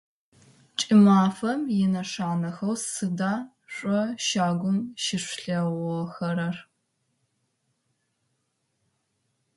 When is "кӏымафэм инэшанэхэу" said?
0.79-2.75